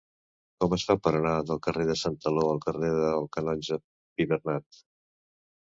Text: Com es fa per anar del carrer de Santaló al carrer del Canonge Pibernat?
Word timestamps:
Com 0.63 0.71
es 0.77 0.85
fa 0.87 0.95
per 1.07 1.11
anar 1.17 1.33
del 1.49 1.59
carrer 1.67 1.85
de 1.91 1.97
Santaló 2.03 2.47
al 2.55 2.63
carrer 2.65 2.91
del 2.97 3.29
Canonge 3.39 3.81
Pibernat? 3.85 4.85